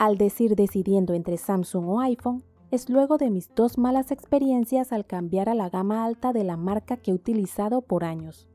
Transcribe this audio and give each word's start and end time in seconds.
al 0.00 0.16
decir 0.16 0.56
decidiendo 0.56 1.12
entre 1.12 1.36
Samsung 1.36 1.86
o 1.86 2.00
iPhone, 2.00 2.42
es 2.70 2.88
luego 2.88 3.18
de 3.18 3.28
mis 3.28 3.54
dos 3.54 3.76
malas 3.76 4.10
experiencias 4.10 4.94
al 4.94 5.04
cambiar 5.04 5.50
a 5.50 5.54
la 5.54 5.68
gama 5.68 6.06
alta 6.06 6.32
de 6.32 6.42
la 6.42 6.56
marca 6.56 6.96
que 6.96 7.10
he 7.10 7.14
utilizado 7.14 7.82
por 7.82 8.02
años. 8.02 8.48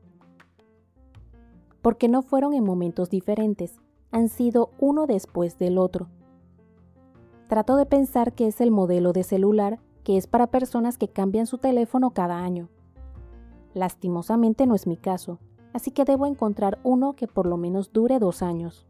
Porque 1.82 2.08
no 2.08 2.22
fueron 2.22 2.52
en 2.52 2.64
momentos 2.64 3.10
diferentes, 3.10 3.80
han 4.10 4.28
sido 4.28 4.70
uno 4.80 5.06
después 5.06 5.56
del 5.56 5.78
otro. 5.78 6.08
Trato 7.46 7.76
de 7.76 7.86
pensar 7.86 8.32
que 8.32 8.48
es 8.48 8.60
el 8.60 8.72
modelo 8.72 9.12
de 9.12 9.22
celular 9.22 9.78
que 10.02 10.16
es 10.16 10.26
para 10.26 10.48
personas 10.48 10.98
que 10.98 11.06
cambian 11.06 11.46
su 11.46 11.58
teléfono 11.58 12.10
cada 12.10 12.42
año. 12.42 12.70
Lastimosamente 13.72 14.66
no 14.66 14.74
es 14.74 14.88
mi 14.88 14.96
caso, 14.96 15.38
así 15.72 15.92
que 15.92 16.04
debo 16.04 16.26
encontrar 16.26 16.80
uno 16.82 17.12
que 17.12 17.28
por 17.28 17.46
lo 17.46 17.56
menos 17.56 17.92
dure 17.92 18.18
dos 18.18 18.42
años. 18.42 18.84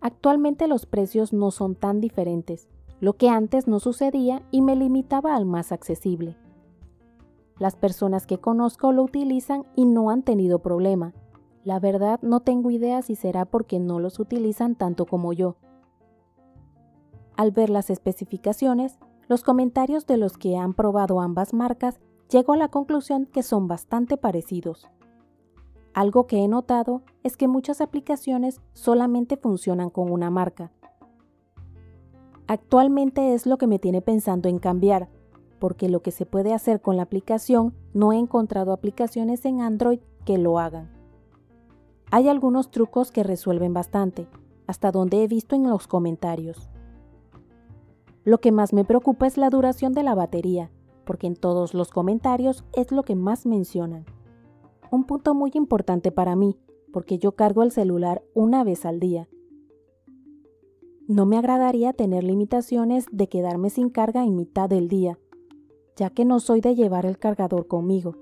Actualmente 0.00 0.68
los 0.68 0.86
precios 0.86 1.32
no 1.32 1.50
son 1.50 1.74
tan 1.74 2.00
diferentes, 2.00 2.68
lo 3.00 3.14
que 3.14 3.28
antes 3.28 3.66
no 3.66 3.80
sucedía 3.80 4.42
y 4.50 4.62
me 4.62 4.76
limitaba 4.76 5.34
al 5.34 5.44
más 5.44 5.72
accesible. 5.72 6.36
Las 7.58 7.74
personas 7.74 8.26
que 8.26 8.38
conozco 8.38 8.92
lo 8.92 9.02
utilizan 9.02 9.64
y 9.74 9.84
no 9.84 10.10
han 10.10 10.22
tenido 10.22 10.60
problema. 10.60 11.14
La 11.64 11.80
verdad 11.80 12.20
no 12.22 12.40
tengo 12.40 12.70
idea 12.70 13.02
si 13.02 13.16
será 13.16 13.44
porque 13.44 13.80
no 13.80 13.98
los 13.98 14.20
utilizan 14.20 14.76
tanto 14.76 15.06
como 15.06 15.32
yo. 15.32 15.56
Al 17.36 17.50
ver 17.50 17.70
las 17.70 17.90
especificaciones, 17.90 18.98
los 19.28 19.42
comentarios 19.42 20.06
de 20.06 20.16
los 20.16 20.38
que 20.38 20.56
han 20.56 20.72
probado 20.74 21.20
ambas 21.20 21.52
marcas, 21.52 22.00
llego 22.30 22.52
a 22.52 22.56
la 22.56 22.68
conclusión 22.68 23.26
que 23.26 23.42
son 23.42 23.68
bastante 23.68 24.16
parecidos. 24.16 24.88
Algo 25.98 26.28
que 26.28 26.44
he 26.44 26.46
notado 26.46 27.02
es 27.24 27.36
que 27.36 27.48
muchas 27.48 27.80
aplicaciones 27.80 28.60
solamente 28.72 29.36
funcionan 29.36 29.90
con 29.90 30.12
una 30.12 30.30
marca. 30.30 30.70
Actualmente 32.46 33.34
es 33.34 33.46
lo 33.46 33.58
que 33.58 33.66
me 33.66 33.80
tiene 33.80 34.00
pensando 34.00 34.48
en 34.48 34.60
cambiar, 34.60 35.08
porque 35.58 35.88
lo 35.88 36.00
que 36.00 36.12
se 36.12 36.24
puede 36.24 36.54
hacer 36.54 36.80
con 36.80 36.96
la 36.96 37.02
aplicación 37.02 37.74
no 37.94 38.12
he 38.12 38.16
encontrado 38.16 38.72
aplicaciones 38.72 39.44
en 39.44 39.60
Android 39.60 39.98
que 40.24 40.38
lo 40.38 40.60
hagan. 40.60 40.88
Hay 42.12 42.28
algunos 42.28 42.70
trucos 42.70 43.10
que 43.10 43.24
resuelven 43.24 43.74
bastante, 43.74 44.28
hasta 44.68 44.92
donde 44.92 45.24
he 45.24 45.26
visto 45.26 45.56
en 45.56 45.68
los 45.68 45.88
comentarios. 45.88 46.70
Lo 48.22 48.38
que 48.40 48.52
más 48.52 48.72
me 48.72 48.84
preocupa 48.84 49.26
es 49.26 49.36
la 49.36 49.50
duración 49.50 49.94
de 49.94 50.04
la 50.04 50.14
batería, 50.14 50.70
porque 51.04 51.26
en 51.26 51.34
todos 51.34 51.74
los 51.74 51.90
comentarios 51.90 52.64
es 52.72 52.92
lo 52.92 53.02
que 53.02 53.16
más 53.16 53.46
mencionan. 53.46 54.04
Un 54.90 55.04
punto 55.04 55.34
muy 55.34 55.50
importante 55.54 56.10
para 56.12 56.34
mí, 56.34 56.56
porque 56.92 57.18
yo 57.18 57.32
cargo 57.32 57.62
el 57.62 57.72
celular 57.72 58.22
una 58.34 58.64
vez 58.64 58.86
al 58.86 59.00
día. 59.00 59.28
No 61.06 61.26
me 61.26 61.36
agradaría 61.36 61.92
tener 61.92 62.24
limitaciones 62.24 63.06
de 63.12 63.28
quedarme 63.28 63.70
sin 63.70 63.90
carga 63.90 64.24
en 64.24 64.36
mitad 64.36 64.68
del 64.68 64.88
día, 64.88 65.18
ya 65.96 66.10
que 66.10 66.24
no 66.24 66.40
soy 66.40 66.60
de 66.60 66.74
llevar 66.74 67.06
el 67.06 67.18
cargador 67.18 67.66
conmigo. 67.66 68.16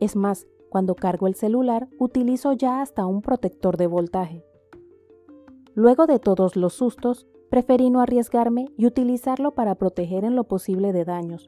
Es 0.00 0.16
más, 0.16 0.46
cuando 0.68 0.94
cargo 0.94 1.26
el 1.26 1.34
celular 1.34 1.88
utilizo 1.98 2.52
ya 2.52 2.82
hasta 2.82 3.06
un 3.06 3.22
protector 3.22 3.76
de 3.76 3.86
voltaje. 3.86 4.44
Luego 5.74 6.06
de 6.06 6.18
todos 6.18 6.56
los 6.56 6.74
sustos, 6.74 7.26
preferí 7.48 7.90
no 7.90 8.00
arriesgarme 8.00 8.68
y 8.76 8.86
utilizarlo 8.86 9.52
para 9.52 9.76
proteger 9.76 10.24
en 10.24 10.34
lo 10.34 10.44
posible 10.44 10.92
de 10.92 11.04
daños. 11.04 11.46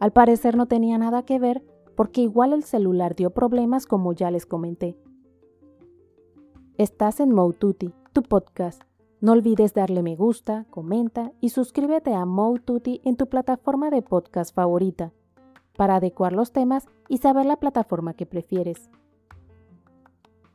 Al 0.00 0.12
parecer 0.12 0.56
no 0.56 0.66
tenía 0.66 0.98
nada 0.98 1.24
que 1.24 1.38
ver 1.38 1.62
porque 2.02 2.20
igual 2.20 2.52
el 2.52 2.64
celular 2.64 3.14
dio 3.14 3.30
problemas 3.30 3.86
como 3.86 4.12
ya 4.12 4.32
les 4.32 4.44
comenté. 4.44 4.96
Estás 6.76 7.20
en 7.20 7.30
Moututi, 7.30 7.92
tu 8.12 8.24
podcast. 8.24 8.82
No 9.20 9.30
olvides 9.30 9.72
darle 9.72 10.02
me 10.02 10.16
gusta, 10.16 10.66
comenta 10.70 11.30
y 11.40 11.50
suscríbete 11.50 12.12
a 12.12 12.24
Moututi 12.24 13.00
en 13.04 13.14
tu 13.16 13.28
plataforma 13.28 13.88
de 13.90 14.02
podcast 14.02 14.52
favorita 14.52 15.12
para 15.76 15.94
adecuar 15.94 16.32
los 16.32 16.50
temas 16.50 16.88
y 17.08 17.18
saber 17.18 17.46
la 17.46 17.60
plataforma 17.60 18.14
que 18.14 18.26
prefieres. 18.26 18.90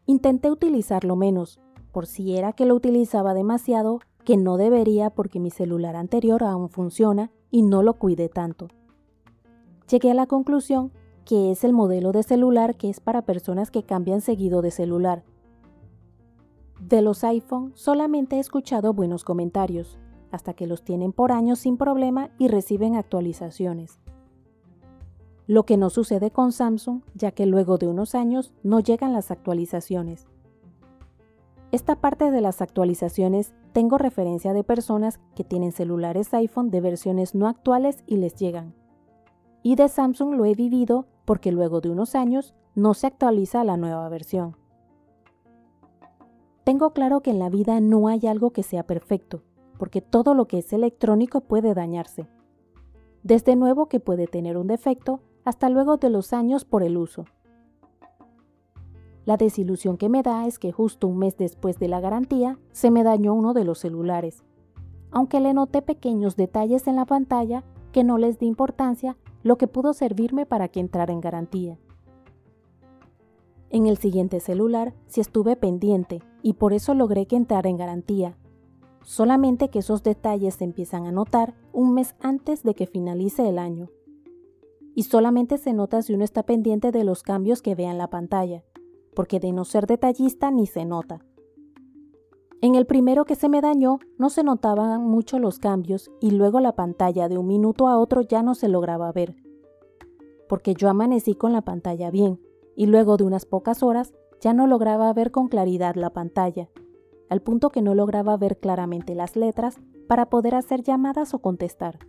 Intenté 0.05 0.51
utilizarlo 0.51 1.15
menos, 1.15 1.61
por 1.93 2.07
si 2.07 2.35
era 2.35 2.51
que 2.51 2.65
lo 2.65 2.75
utilizaba 2.75 3.33
demasiado, 3.33 4.01
que 4.25 4.35
no 4.35 4.57
debería 4.57 5.11
porque 5.11 5.39
mi 5.39 5.49
celular 5.49 5.95
anterior 5.95 6.43
aún 6.43 6.67
funciona 6.67 7.31
y 7.51 7.61
no 7.61 7.83
lo 7.83 7.93
cuidé 7.93 8.27
tanto. 8.27 8.67
Llegué 9.89 10.11
a 10.11 10.13
la 10.13 10.25
conclusión 10.25 10.91
que 11.27 11.51
es 11.51 11.65
el 11.65 11.73
modelo 11.73 12.13
de 12.13 12.23
celular 12.23 12.77
que 12.77 12.89
es 12.89 13.01
para 13.01 13.23
personas 13.23 13.69
que 13.69 13.83
cambian 13.83 14.21
seguido 14.21 14.61
de 14.61 14.71
celular. 14.71 15.23
De 16.79 17.01
los 17.01 17.25
iPhone 17.25 17.73
solamente 17.75 18.37
he 18.37 18.39
escuchado 18.39 18.93
buenos 18.93 19.25
comentarios, 19.25 19.99
hasta 20.31 20.53
que 20.53 20.67
los 20.67 20.83
tienen 20.83 21.11
por 21.11 21.33
años 21.33 21.59
sin 21.59 21.75
problema 21.75 22.29
y 22.39 22.47
reciben 22.47 22.95
actualizaciones. 22.95 23.99
Lo 25.47 25.65
que 25.65 25.75
no 25.75 25.89
sucede 25.89 26.31
con 26.31 26.53
Samsung, 26.53 27.01
ya 27.13 27.31
que 27.31 27.45
luego 27.45 27.77
de 27.77 27.87
unos 27.87 28.15
años 28.15 28.53
no 28.63 28.79
llegan 28.79 29.11
las 29.11 29.29
actualizaciones. 29.29 30.27
Esta 31.73 31.97
parte 31.97 32.31
de 32.31 32.39
las 32.39 32.61
actualizaciones 32.61 33.53
tengo 33.73 33.97
referencia 33.97 34.53
de 34.53 34.63
personas 34.63 35.19
que 35.35 35.43
tienen 35.43 35.73
celulares 35.73 36.33
iPhone 36.33 36.69
de 36.69 36.79
versiones 36.79 37.35
no 37.35 37.49
actuales 37.49 38.05
y 38.07 38.15
les 38.15 38.35
llegan. 38.35 38.73
Y 39.61 39.75
de 39.75 39.89
Samsung 39.89 40.35
lo 40.35 40.45
he 40.45 40.55
vivido 40.55 41.05
porque 41.27 41.51
luego 41.51 41.81
de 41.81 41.89
unos 41.89 42.15
años 42.15 42.55
no 42.73 42.93
se 42.93 43.05
actualiza 43.05 43.65
la 43.65 43.75
nueva 43.75 44.07
versión. 44.07 44.55
Tengo 46.63 46.93
claro 46.93 47.19
que 47.19 47.31
en 47.31 47.37
la 47.37 47.49
vida 47.49 47.81
no 47.81 48.07
hay 48.07 48.25
algo 48.27 48.51
que 48.51 48.63
sea 48.63 48.87
perfecto, 48.87 49.43
porque 49.77 49.99
todo 50.01 50.33
lo 50.33 50.47
que 50.47 50.59
es 50.59 50.71
electrónico 50.71 51.41
puede 51.41 51.73
dañarse. 51.73 52.29
Desde 53.23 53.57
nuevo 53.57 53.87
que 53.89 53.99
puede 53.99 54.27
tener 54.27 54.55
un 54.55 54.67
defecto 54.67 55.19
hasta 55.43 55.67
luego 55.69 55.97
de 55.97 56.09
los 56.09 56.31
años 56.31 56.63
por 56.63 56.81
el 56.81 56.95
uso. 56.95 57.25
La 59.25 59.35
desilusión 59.35 59.97
que 59.97 60.07
me 60.07 60.23
da 60.23 60.47
es 60.47 60.59
que 60.59 60.71
justo 60.71 61.09
un 61.09 61.17
mes 61.17 61.35
después 61.35 61.77
de 61.77 61.89
la 61.89 61.99
garantía 61.99 62.57
se 62.71 62.89
me 62.89 63.03
dañó 63.03 63.33
uno 63.33 63.53
de 63.53 63.65
los 63.65 63.79
celulares. 63.79 64.45
Aunque 65.11 65.41
le 65.41 65.53
noté 65.53 65.81
pequeños 65.81 66.37
detalles 66.37 66.87
en 66.87 66.95
la 66.95 67.05
pantalla 67.05 67.65
que 67.91 68.05
no 68.05 68.17
les 68.17 68.39
di 68.39 68.45
importancia 68.45 69.17
lo 69.47 69.57
que 69.57 69.67
pudo 69.67 69.93
servirme 69.93 70.45
para 70.45 70.67
que 70.67 70.79
entrara 70.79 71.13
en 71.13 71.21
garantía. 71.21 71.79
En 73.69 73.87
el 73.87 73.97
siguiente 73.97 74.39
celular 74.39 74.93
sí 75.07 75.21
estuve 75.21 75.55
pendiente 75.55 76.21
y 76.41 76.53
por 76.53 76.73
eso 76.73 76.93
logré 76.93 77.25
que 77.25 77.35
entrara 77.35 77.69
en 77.69 77.77
garantía. 77.77 78.37
Solamente 79.03 79.69
que 79.69 79.79
esos 79.79 80.03
detalles 80.03 80.55
se 80.55 80.65
empiezan 80.65 81.05
a 81.05 81.11
notar 81.11 81.55
un 81.71 81.93
mes 81.93 82.15
antes 82.19 82.63
de 82.63 82.75
que 82.75 82.87
finalice 82.87 83.47
el 83.47 83.57
año. 83.57 83.89
Y 84.95 85.03
solamente 85.03 85.57
se 85.57 85.73
nota 85.73 86.01
si 86.01 86.13
uno 86.13 86.23
está 86.23 86.43
pendiente 86.43 86.91
de 86.91 87.03
los 87.03 87.23
cambios 87.23 87.61
que 87.61 87.75
vea 87.75 87.91
en 87.91 87.97
la 87.97 88.09
pantalla, 88.09 88.63
porque 89.15 89.39
de 89.39 89.53
no 89.53 89.63
ser 89.63 89.87
detallista 89.87 90.51
ni 90.51 90.67
se 90.67 90.85
nota. 90.85 91.23
En 92.59 92.73
el 92.73 92.87
primero 92.87 93.25
que 93.25 93.35
se 93.35 93.49
me 93.49 93.61
dañó 93.61 93.99
no 94.17 94.31
se 94.31 94.43
notaban 94.43 95.05
mucho 95.05 95.37
los 95.37 95.59
cambios 95.59 96.09
y 96.19 96.31
luego 96.31 96.59
la 96.59 96.71
pantalla 96.71 97.29
de 97.29 97.37
un 97.37 97.45
minuto 97.45 97.87
a 97.87 97.99
otro 97.99 98.21
ya 98.21 98.41
no 98.41 98.55
se 98.55 98.67
lograba 98.67 99.11
ver. 99.11 99.35
Porque 100.49 100.73
yo 100.73 100.89
amanecí 100.89 101.35
con 101.35 101.53
la 101.53 101.61
pantalla 101.61 102.09
bien 102.09 102.39
y 102.75 102.87
luego 102.87 103.17
de 103.17 103.25
unas 103.25 103.45
pocas 103.45 103.83
horas 103.83 104.11
ya 104.41 104.53
no 104.53 104.65
lograba 104.65 105.13
ver 105.13 105.29
con 105.29 105.49
claridad 105.49 105.95
la 105.95 106.09
pantalla, 106.09 106.69
al 107.29 107.41
punto 107.41 107.69
que 107.69 107.83
no 107.83 107.93
lograba 107.93 108.37
ver 108.37 108.57
claramente 108.57 109.13
las 109.13 109.35
letras 109.35 109.79
para 110.07 110.27
poder 110.27 110.55
hacer 110.55 110.81
llamadas 110.81 111.35
o 111.35 111.39
contestar. 111.39 111.99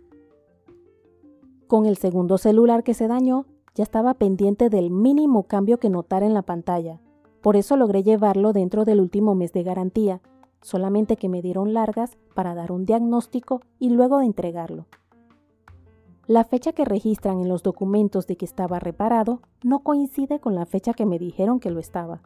Con 1.67 1.85
el 1.85 1.97
segundo 1.97 2.39
celular 2.39 2.83
que 2.83 2.95
se 2.95 3.07
dañó, 3.07 3.45
ya 3.75 3.83
estaba 3.83 4.15
pendiente 4.15 4.69
del 4.69 4.89
mínimo 4.89 5.43
cambio 5.43 5.77
que 5.77 5.91
notar 5.91 6.23
en 6.23 6.33
la 6.33 6.41
pantalla. 6.41 6.99
Por 7.41 7.55
eso 7.55 7.77
logré 7.77 8.01
llevarlo 8.01 8.51
dentro 8.51 8.83
del 8.83 8.99
último 8.99 9.35
mes 9.35 9.53
de 9.53 9.61
garantía 9.61 10.21
solamente 10.61 11.15
que 11.15 11.29
me 11.29 11.41
dieron 11.41 11.73
largas 11.73 12.17
para 12.33 12.55
dar 12.55 12.71
un 12.71 12.85
diagnóstico 12.85 13.61
y 13.79 13.89
luego 13.89 14.21
entregarlo. 14.21 14.85
La 16.27 16.43
fecha 16.43 16.73
que 16.73 16.85
registran 16.85 17.39
en 17.39 17.49
los 17.49 17.63
documentos 17.63 18.27
de 18.27 18.37
que 18.37 18.45
estaba 18.45 18.79
reparado 18.79 19.41
no 19.63 19.79
coincide 19.79 20.39
con 20.39 20.53
la 20.53 20.65
fecha 20.65 20.93
que 20.93 21.05
me 21.05 21.17
dijeron 21.17 21.59
que 21.59 21.71
lo 21.71 21.79
estaba, 21.79 22.21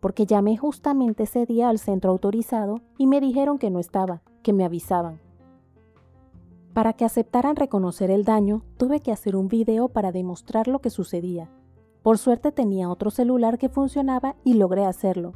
porque 0.00 0.24
llamé 0.24 0.56
justamente 0.56 1.24
ese 1.24 1.44
día 1.44 1.68
al 1.68 1.78
centro 1.78 2.10
autorizado 2.10 2.80
y 2.96 3.06
me 3.06 3.20
dijeron 3.20 3.58
que 3.58 3.70
no 3.70 3.80
estaba, 3.80 4.22
que 4.42 4.52
me 4.52 4.64
avisaban. 4.64 5.20
Para 6.72 6.94
que 6.94 7.04
aceptaran 7.04 7.54
reconocer 7.54 8.10
el 8.10 8.24
daño, 8.24 8.62
tuve 8.76 9.00
que 9.00 9.12
hacer 9.12 9.36
un 9.36 9.48
video 9.48 9.88
para 9.88 10.10
demostrar 10.10 10.66
lo 10.66 10.80
que 10.80 10.90
sucedía. 10.90 11.50
Por 12.02 12.18
suerte 12.18 12.50
tenía 12.50 12.90
otro 12.90 13.10
celular 13.10 13.58
que 13.58 13.68
funcionaba 13.68 14.36
y 14.42 14.54
logré 14.54 14.84
hacerlo, 14.84 15.34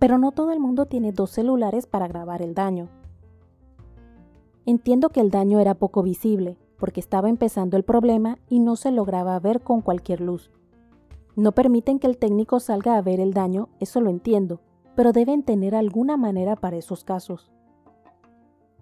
pero 0.00 0.16
no 0.18 0.32
todo 0.32 0.50
el 0.50 0.58
mundo 0.58 0.86
tiene 0.86 1.12
dos 1.12 1.30
celulares 1.30 1.86
para 1.86 2.08
grabar 2.08 2.40
el 2.40 2.54
daño. 2.54 2.88
Entiendo 4.64 5.10
que 5.10 5.20
el 5.20 5.30
daño 5.30 5.60
era 5.60 5.74
poco 5.74 6.02
visible, 6.02 6.56
porque 6.78 7.00
estaba 7.00 7.28
empezando 7.28 7.76
el 7.76 7.84
problema 7.84 8.38
y 8.48 8.60
no 8.60 8.76
se 8.76 8.90
lograba 8.90 9.38
ver 9.38 9.60
con 9.60 9.82
cualquier 9.82 10.22
luz. 10.22 10.50
No 11.36 11.52
permiten 11.52 11.98
que 11.98 12.06
el 12.06 12.16
técnico 12.16 12.60
salga 12.60 12.96
a 12.96 13.02
ver 13.02 13.20
el 13.20 13.34
daño, 13.34 13.68
eso 13.78 14.00
lo 14.00 14.08
entiendo, 14.08 14.62
pero 14.96 15.12
deben 15.12 15.42
tener 15.42 15.74
alguna 15.74 16.16
manera 16.16 16.56
para 16.56 16.78
esos 16.78 17.04
casos. 17.04 17.52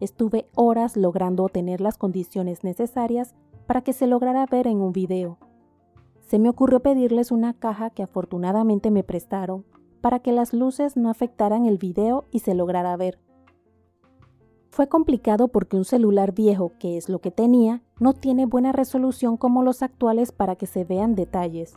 estuve 0.00 0.46
horas 0.54 0.96
logrando 0.96 1.42
obtener 1.42 1.80
las 1.80 1.98
condiciones 1.98 2.62
necesarias 2.62 3.34
para 3.66 3.80
que 3.80 3.92
se 3.92 4.06
lograra 4.06 4.46
ver 4.46 4.68
en 4.68 4.80
un 4.80 4.92
video. 4.92 5.38
Se 6.20 6.38
me 6.38 6.48
ocurrió 6.48 6.78
pedirles 6.78 7.32
una 7.32 7.54
caja 7.54 7.90
que 7.90 8.04
afortunadamente 8.04 8.92
me 8.92 9.02
prestaron 9.02 9.64
para 10.08 10.20
que 10.20 10.32
las 10.32 10.54
luces 10.54 10.96
no 10.96 11.10
afectaran 11.10 11.66
el 11.66 11.76
video 11.76 12.24
y 12.30 12.38
se 12.38 12.54
lograra 12.54 12.96
ver. 12.96 13.18
Fue 14.70 14.88
complicado 14.88 15.48
porque 15.48 15.76
un 15.76 15.84
celular 15.84 16.32
viejo, 16.32 16.72
que 16.78 16.96
es 16.96 17.10
lo 17.10 17.18
que 17.18 17.30
tenía, 17.30 17.82
no 18.00 18.14
tiene 18.14 18.46
buena 18.46 18.72
resolución 18.72 19.36
como 19.36 19.62
los 19.62 19.82
actuales 19.82 20.32
para 20.32 20.56
que 20.56 20.64
se 20.64 20.84
vean 20.84 21.14
detalles, 21.14 21.74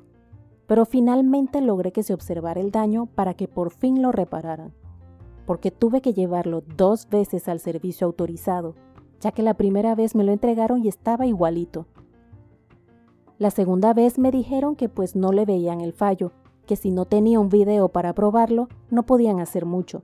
pero 0.66 0.86
finalmente 0.86 1.60
logré 1.60 1.92
que 1.92 2.04
se 2.04 2.14
observara 2.14 2.62
el 2.62 2.72
daño 2.72 3.06
para 3.06 3.34
que 3.34 3.50
por 3.50 3.70
fin 3.70 4.02
lo 4.02 4.14
repararan, 4.14 4.72
porque 5.46 5.70
tuve 5.70 6.00
que 6.00 6.14
llevarlo 6.14 6.64
dos 6.78 7.10
veces 7.10 7.50
al 7.50 7.60
servicio 7.60 8.08
autorizado, 8.08 8.76
ya 9.20 9.34
que 9.34 9.44
la 9.44 9.56
primera 9.56 9.94
vez 9.94 10.16
me 10.16 10.24
lo 10.24 10.32
entregaron 10.32 10.86
y 10.86 10.88
estaba 10.88 11.26
igualito. 11.26 11.86
La 13.40 13.52
segunda 13.52 13.94
vez 13.94 14.18
me 14.18 14.32
dijeron 14.32 14.78
que 14.78 14.88
pues 14.88 15.18
no 15.18 15.34
le 15.34 15.44
veían 15.44 15.82
el 15.82 15.92
fallo, 15.92 16.32
que 16.66 16.76
si 16.76 16.92
no 16.92 17.06
tenía 17.06 17.40
un 17.40 17.50
video 17.50 17.90
para 17.90 18.14
probarlo, 18.14 18.68
no 18.90 19.06
podían 19.06 19.40
hacer 19.40 19.66
mucho. 19.66 20.04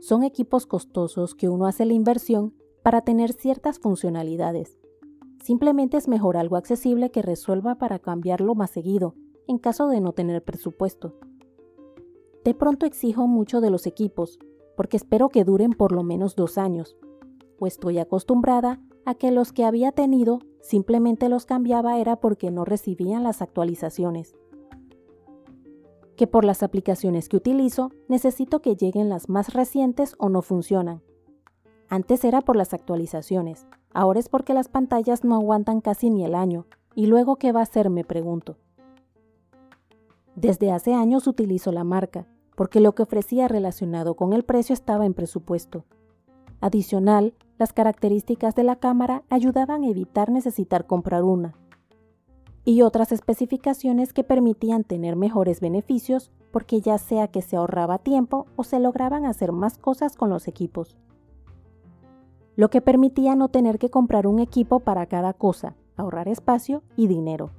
Son 0.00 0.22
equipos 0.22 0.66
costosos 0.66 1.34
que 1.34 1.48
uno 1.48 1.66
hace 1.66 1.84
la 1.84 1.92
inversión 1.92 2.54
para 2.82 3.02
tener 3.02 3.32
ciertas 3.32 3.78
funcionalidades. 3.78 4.78
Simplemente 5.42 5.96
es 5.96 6.08
mejor 6.08 6.36
algo 6.36 6.56
accesible 6.56 7.10
que 7.10 7.22
resuelva 7.22 7.76
para 7.76 7.98
cambiarlo 7.98 8.54
más 8.54 8.70
seguido, 8.70 9.14
en 9.46 9.58
caso 9.58 9.88
de 9.88 10.00
no 10.00 10.12
tener 10.12 10.42
presupuesto. 10.42 11.14
De 12.44 12.54
pronto 12.54 12.86
exijo 12.86 13.26
mucho 13.26 13.60
de 13.60 13.70
los 13.70 13.86
equipos, 13.86 14.38
porque 14.76 14.96
espero 14.96 15.28
que 15.28 15.44
duren 15.44 15.72
por 15.72 15.92
lo 15.92 16.02
menos 16.02 16.36
dos 16.36 16.58
años, 16.58 16.96
pues 17.58 17.74
estoy 17.74 17.98
acostumbrada 17.98 18.80
a 19.04 19.14
que 19.14 19.32
los 19.32 19.52
que 19.52 19.64
había 19.64 19.92
tenido 19.92 20.40
simplemente 20.60 21.28
los 21.28 21.46
cambiaba 21.46 21.98
era 21.98 22.16
porque 22.16 22.50
no 22.50 22.64
recibían 22.64 23.24
las 23.24 23.42
actualizaciones 23.42 24.34
que 26.18 26.26
por 26.26 26.44
las 26.44 26.64
aplicaciones 26.64 27.28
que 27.28 27.36
utilizo 27.36 27.92
necesito 28.08 28.60
que 28.60 28.74
lleguen 28.74 29.08
las 29.08 29.28
más 29.28 29.54
recientes 29.54 30.16
o 30.18 30.28
no 30.28 30.42
funcionan. 30.42 31.00
Antes 31.88 32.24
era 32.24 32.42
por 32.42 32.56
las 32.56 32.74
actualizaciones, 32.74 33.68
ahora 33.94 34.18
es 34.18 34.28
porque 34.28 34.52
las 34.52 34.68
pantallas 34.68 35.22
no 35.22 35.36
aguantan 35.36 35.80
casi 35.80 36.10
ni 36.10 36.24
el 36.24 36.34
año, 36.34 36.66
y 36.96 37.06
luego 37.06 37.36
qué 37.36 37.52
va 37.52 37.60
a 37.60 37.62
hacer 37.62 37.88
me 37.88 38.02
pregunto. 38.02 38.56
Desde 40.34 40.72
hace 40.72 40.92
años 40.92 41.28
utilizo 41.28 41.70
la 41.70 41.84
marca, 41.84 42.26
porque 42.56 42.80
lo 42.80 42.96
que 42.96 43.04
ofrecía 43.04 43.46
relacionado 43.46 44.16
con 44.16 44.32
el 44.32 44.42
precio 44.42 44.72
estaba 44.72 45.06
en 45.06 45.14
presupuesto. 45.14 45.84
Adicional, 46.60 47.32
las 47.58 47.72
características 47.72 48.56
de 48.56 48.64
la 48.64 48.74
cámara 48.74 49.22
ayudaban 49.30 49.84
a 49.84 49.88
evitar 49.88 50.30
necesitar 50.30 50.84
comprar 50.84 51.22
una, 51.22 51.54
y 52.68 52.82
otras 52.82 53.12
especificaciones 53.12 54.12
que 54.12 54.24
permitían 54.24 54.84
tener 54.84 55.16
mejores 55.16 55.62
beneficios 55.62 56.30
porque 56.50 56.82
ya 56.82 56.98
sea 56.98 57.28
que 57.28 57.40
se 57.40 57.56
ahorraba 57.56 57.96
tiempo 57.96 58.44
o 58.56 58.62
se 58.62 58.78
lograban 58.78 59.24
hacer 59.24 59.52
más 59.52 59.78
cosas 59.78 60.18
con 60.18 60.28
los 60.28 60.48
equipos. 60.48 60.98
Lo 62.56 62.68
que 62.68 62.82
permitía 62.82 63.36
no 63.36 63.48
tener 63.48 63.78
que 63.78 63.88
comprar 63.88 64.26
un 64.26 64.38
equipo 64.38 64.80
para 64.80 65.06
cada 65.06 65.32
cosa, 65.32 65.76
ahorrar 65.96 66.28
espacio 66.28 66.82
y 66.94 67.06
dinero. 67.06 67.52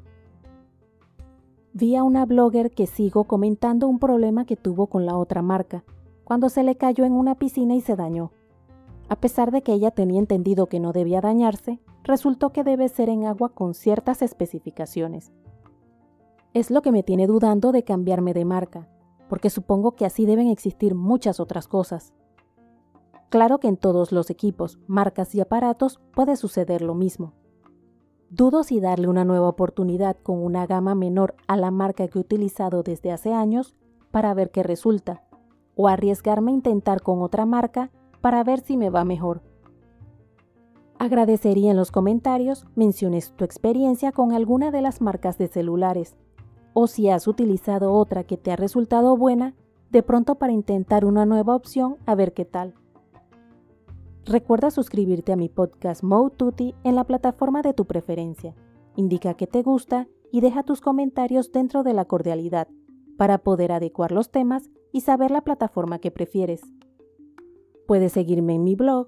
Vi 1.73 1.95
a 1.95 2.03
una 2.03 2.27
blogger 2.27 2.69
que 2.69 2.85
sigo 2.85 3.23
comentando 3.23 3.87
un 3.87 3.97
problema 3.97 4.45
que 4.45 4.57
tuvo 4.57 4.85
con 4.85 5.07
la 5.07 5.17
otra 5.17 5.41
marca, 5.41 5.83
cuando 6.23 6.49
se 6.49 6.61
le 6.61 6.75
cayó 6.75 7.03
en 7.03 7.13
una 7.13 7.33
piscina 7.33 7.73
y 7.73 7.81
se 7.81 7.95
dañó. 7.95 8.29
A 9.07 9.15
pesar 9.15 9.49
de 9.49 9.63
que 9.63 9.73
ella 9.73 9.89
tenía 9.89 10.19
entendido 10.19 10.67
que 10.67 10.79
no 10.79 10.93
debía 10.93 11.19
dañarse, 11.19 11.79
resultó 12.03 12.51
que 12.51 12.63
debe 12.63 12.89
ser 12.89 13.09
en 13.09 13.25
agua 13.25 13.49
con 13.49 13.73
ciertas 13.73 14.21
especificaciones. 14.21 15.31
Es 16.53 16.71
lo 16.71 16.81
que 16.81 16.91
me 16.91 17.03
tiene 17.03 17.27
dudando 17.27 17.71
de 17.71 17.83
cambiarme 17.83 18.33
de 18.33 18.45
marca, 18.45 18.87
porque 19.27 19.49
supongo 19.49 19.91
que 19.91 20.05
así 20.05 20.25
deben 20.25 20.47
existir 20.47 20.95
muchas 20.95 21.39
otras 21.39 21.67
cosas. 21.67 22.13
Claro 23.29 23.59
que 23.59 23.67
en 23.67 23.77
todos 23.77 24.11
los 24.11 24.31
equipos, 24.31 24.79
marcas 24.87 25.35
y 25.35 25.41
aparatos 25.41 25.99
puede 26.15 26.35
suceder 26.35 26.81
lo 26.81 26.95
mismo. 26.95 27.33
Dudo 28.31 28.63
si 28.63 28.79
darle 28.79 29.07
una 29.07 29.25
nueva 29.25 29.49
oportunidad 29.49 30.17
con 30.17 30.43
una 30.43 30.65
gama 30.65 30.95
menor 30.95 31.35
a 31.47 31.57
la 31.57 31.69
marca 31.69 32.07
que 32.07 32.17
he 32.17 32.21
utilizado 32.21 32.83
desde 32.83 33.11
hace 33.11 33.33
años 33.33 33.75
para 34.11 34.33
ver 34.33 34.49
qué 34.49 34.63
resulta, 34.63 35.23
o 35.75 35.87
arriesgarme 35.87 36.51
a 36.51 36.55
intentar 36.55 37.01
con 37.01 37.21
otra 37.21 37.45
marca 37.45 37.91
para 38.21 38.43
ver 38.43 38.59
si 38.61 38.77
me 38.77 38.89
va 38.89 39.05
mejor. 39.05 39.41
Agradecería 40.99 41.71
en 41.71 41.77
los 41.77 41.91
comentarios 41.91 42.65
menciones 42.75 43.31
tu 43.31 43.45
experiencia 43.45 44.11
con 44.11 44.33
alguna 44.33 44.69
de 44.69 44.81
las 44.81 44.99
marcas 44.99 45.37
de 45.37 45.47
celulares 45.47 46.17
o 46.73 46.87
si 46.87 47.09
has 47.09 47.25
utilizado 47.25 47.93
otra 47.93 48.25
que 48.25 48.35
te 48.35 48.51
ha 48.51 48.57
resultado 48.57 49.15
buena, 49.15 49.55
de 49.91 50.03
pronto 50.03 50.35
para 50.35 50.51
intentar 50.51 51.05
una 51.05 51.25
nueva 51.25 51.55
opción 51.55 51.95
a 52.05 52.15
ver 52.15 52.33
qué 52.33 52.43
tal. 52.43 52.73
Recuerda 54.25 54.71
suscribirte 54.71 55.31
a 55.31 55.37
mi 55.37 55.47
podcast 55.47 56.03
Mode 56.03 56.35
Tutti 56.35 56.75
en 56.83 56.95
la 56.95 57.05
plataforma 57.05 57.61
de 57.61 57.73
tu 57.73 57.85
preferencia. 57.85 58.53
Indica 58.97 59.35
que 59.35 59.47
te 59.47 59.63
gusta 59.63 60.07
y 60.33 60.41
deja 60.41 60.63
tus 60.63 60.81
comentarios 60.81 61.53
dentro 61.53 61.83
de 61.83 61.93
la 61.93 62.05
cordialidad 62.05 62.67
para 63.17 63.37
poder 63.37 63.71
adecuar 63.71 64.11
los 64.11 64.31
temas 64.31 64.69
y 64.91 65.01
saber 65.01 65.31
la 65.31 65.41
plataforma 65.41 65.99
que 65.99 66.11
prefieres. 66.11 66.61
Puedes 67.87 68.11
seguirme 68.11 68.55
en 68.55 68.63
mi 68.65 68.75
blog 68.75 69.07